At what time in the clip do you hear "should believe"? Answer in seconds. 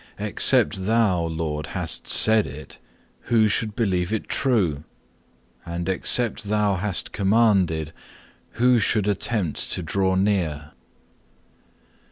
3.47-4.11